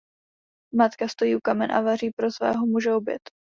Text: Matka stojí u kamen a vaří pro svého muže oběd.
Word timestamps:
Matka 0.75 1.07
stojí 1.07 1.35
u 1.35 1.39
kamen 1.43 1.71
a 1.71 1.81
vaří 1.81 2.09
pro 2.11 2.31
svého 2.31 2.65
muže 2.65 2.93
oběd. 2.93 3.21